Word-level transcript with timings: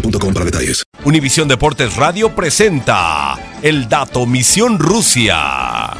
boostmobile.com 0.00 0.34
para 0.34 0.44
detalles. 0.44 0.84
Univisión 1.04 1.48
Deportes 1.48 1.96
Radio 1.96 2.34
presenta 2.34 3.36
El 3.62 3.88
Dato 3.88 4.26
Misión 4.26 4.78
Rusia. 4.78 5.90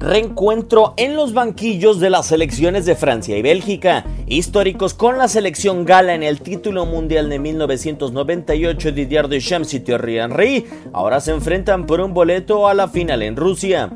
Reencuentro 0.00 0.94
en 0.96 1.16
los 1.16 1.34
banquillos 1.34 2.00
de 2.00 2.08
las 2.08 2.28
selecciones 2.28 2.86
de 2.86 2.96
Francia 2.96 3.36
y 3.36 3.42
Bélgica, 3.42 4.06
históricos 4.26 4.94
con 4.94 5.18
la 5.18 5.28
selección 5.28 5.84
gala 5.84 6.14
en 6.14 6.22
el 6.22 6.40
título 6.40 6.86
mundial 6.86 7.28
de 7.28 7.38
1998 7.38 8.92
Didier 8.92 9.28
Deschamps 9.28 9.74
y 9.74 9.80
Thierry 9.80 10.18
Henry, 10.18 10.64
ahora 10.94 11.20
se 11.20 11.32
enfrentan 11.32 11.84
por 11.84 12.00
un 12.00 12.14
boleto 12.14 12.68
a 12.68 12.72
la 12.72 12.88
final 12.88 13.22
en 13.22 13.36
Rusia. 13.36 13.90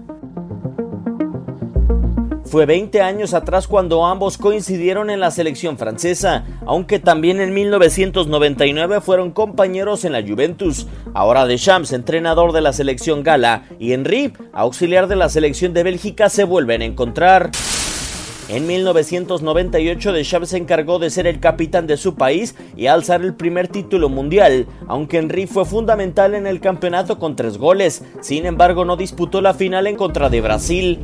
Fue 2.53 2.67
20 2.67 3.01
años 3.01 3.33
atrás 3.33 3.67
cuando 3.67 4.05
ambos 4.05 4.37
coincidieron 4.37 5.09
en 5.09 5.21
la 5.21 5.31
selección 5.31 5.79
francesa, 5.79 6.45
aunque 6.67 6.99
también 6.99 7.41
en 7.41 7.55
1999 7.55 9.01
fueron 9.01 9.31
compañeros 9.31 10.05
en 10.05 10.13
la 10.13 10.21
Juventus. 10.21 10.87
Ahora 11.15 11.47
Deschamps, 11.47 11.95
entrenador 11.95 12.53
de 12.53 12.61
la 12.61 12.75
selección 12.75 13.23
gala, 13.23 13.65
y 13.79 13.95
Henry, 13.95 14.35
auxiliar 14.53 15.07
de 15.09 15.17
la 15.17 15.31
selección 15.31 15.73
de 15.73 15.83
Bélgica, 15.83 16.29
se 16.29 16.45
vuelven 16.45 16.83
a 16.83 16.85
encontrar. 16.85 17.53
En 18.51 18.67
1998 18.67 20.13
Deschamps 20.13 20.51
se 20.51 20.59
encargó 20.59 20.99
de 20.99 21.09
ser 21.09 21.27
el 21.27 21.41
capitán 21.41 21.87
de 21.87 21.97
su 21.97 22.17
país 22.17 22.55
y 22.77 22.87
alzar 22.87 23.23
el 23.23 23.35
primer 23.35 23.69
título 23.69 24.11
mundial, 24.11 24.67
aunque 24.89 25.17
Henry 25.17 25.47
fue 25.47 25.65
fundamental 25.65 26.35
en 26.35 26.47
el 26.47 26.61
campeonato 26.61 27.19
con 27.19 27.35
tres 27.35 27.57
goles, 27.57 28.05
sin 28.21 28.45
embargo 28.45 28.85
no 28.85 28.99
disputó 28.99 29.41
la 29.41 29.55
final 29.55 29.87
en 29.87 29.97
contra 29.97 30.29
de 30.29 30.43
Brasil. 30.43 30.99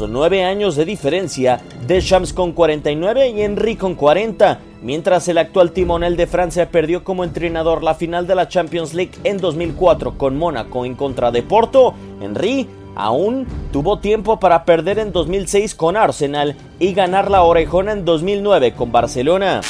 Nueve 0.00 0.44
años 0.44 0.76
de 0.76 0.84
diferencia, 0.84 1.60
Deschamps 1.86 2.32
con 2.32 2.52
49 2.52 3.30
y 3.30 3.40
Henry 3.40 3.76
con 3.76 3.94
40, 3.94 4.58
mientras 4.82 5.26
el 5.28 5.38
actual 5.38 5.72
timonel 5.72 6.16
de 6.16 6.26
Francia 6.26 6.70
perdió 6.70 7.02
como 7.02 7.24
entrenador 7.24 7.82
la 7.82 7.94
final 7.94 8.26
de 8.26 8.34
la 8.34 8.48
Champions 8.48 8.92
League 8.92 9.12
en 9.24 9.38
2004 9.38 10.18
con 10.18 10.36
Mónaco 10.36 10.84
en 10.84 10.94
contra 10.94 11.30
de 11.30 11.42
Porto, 11.42 11.94
Henry 12.20 12.68
aún 12.94 13.46
tuvo 13.72 13.98
tiempo 13.98 14.38
para 14.38 14.64
perder 14.64 14.98
en 14.98 15.12
2006 15.12 15.74
con 15.74 15.96
Arsenal 15.96 16.56
y 16.78 16.92
ganar 16.92 17.30
la 17.30 17.42
orejona 17.42 17.92
en 17.92 18.04
2009 18.04 18.74
con 18.74 18.92
Barcelona. 18.92 19.62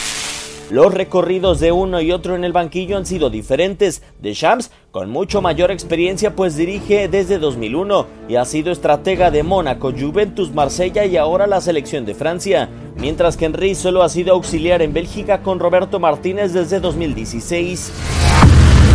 Los 0.71 0.93
recorridos 0.93 1.61
de 1.61 1.71
uno 1.71 2.01
y 2.01 2.11
otro 2.11 2.35
en 2.35 2.43
el 2.43 2.53
banquillo 2.53 2.97
han 2.97 3.07
sido 3.07 3.31
diferentes. 3.31 4.03
Deschamps, 4.21 4.73
con 4.91 5.11
mucho 5.11 5.41
mayor 5.41 5.71
experiencia, 5.71 6.35
pues 6.35 6.57
dirige 6.57 7.07
desde 7.07 7.39
2001 7.39 8.07
y 8.29 8.35
ha 8.35 8.45
sido 8.45 8.73
estratega 8.73 9.31
de 9.31 9.45
Mónaco, 9.45 9.93
Juventus, 9.93 10.53
Marsella 10.53 11.05
y 11.05 11.17
ahora 11.17 11.47
la 11.47 11.61
selección 11.61 12.05
de 12.05 12.17
Francia. 12.17 12.69
Mientras 12.97 13.37
que 13.37 13.45
Henry 13.45 13.77
solo 13.77 14.03
ha 14.03 14.09
sido 14.09 14.35
auxiliar 14.35 14.83
en 14.83 14.93
Bélgica 14.93 15.41
con 15.41 15.61
Roberto 15.61 16.01
Martínez 16.01 16.53
desde 16.53 16.81
2016 16.81 17.93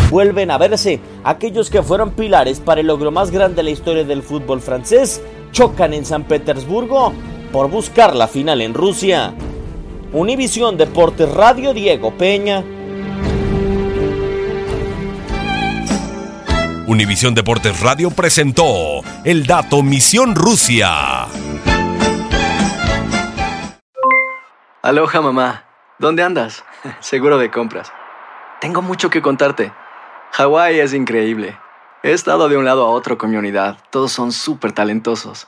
vuelven 0.09 0.51
a 0.51 0.57
verse. 0.57 0.99
Aquellos 1.23 1.69
que 1.69 1.81
fueron 1.81 2.11
pilares 2.11 2.59
para 2.59 2.81
el 2.81 2.87
logro 2.87 3.11
más 3.11 3.31
grande 3.31 3.55
de 3.55 3.63
la 3.63 3.69
historia 3.69 4.03
del 4.03 4.23
fútbol 4.23 4.59
francés 4.59 5.21
chocan 5.53 5.93
en 5.93 6.03
San 6.03 6.25
Petersburgo 6.25 7.13
por 7.53 7.69
buscar 7.69 8.13
la 8.13 8.27
final 8.27 8.59
en 8.59 8.73
Rusia. 8.73 9.33
Univisión 10.13 10.75
Deportes 10.75 11.33
Radio 11.33 11.73
Diego 11.73 12.11
Peña. 12.17 12.65
Univisión 16.85 17.33
Deportes 17.33 17.79
Radio 17.79 18.11
presentó 18.11 18.65
El 19.23 19.45
Dato 19.45 19.81
Misión 19.81 20.35
Rusia. 20.35 21.27
Aloha 24.81 25.21
mamá, 25.21 25.63
¿dónde 25.97 26.23
andas? 26.23 26.65
Seguro 26.99 27.37
de 27.37 27.49
compras. 27.49 27.93
Tengo 28.59 28.81
mucho 28.81 29.09
que 29.09 29.21
contarte. 29.21 29.71
Hawái 30.33 30.81
es 30.81 30.93
increíble. 30.93 31.57
He 32.03 32.11
estado 32.11 32.49
de 32.49 32.57
un 32.57 32.65
lado 32.65 32.85
a 32.85 32.89
otro 32.89 33.17
con 33.17 33.31
mi 33.31 33.37
unidad. 33.37 33.77
Todos 33.91 34.11
son 34.11 34.33
súper 34.33 34.73
talentosos. 34.73 35.47